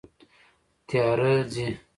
تیاره 0.87 1.31
ځي 1.53 1.65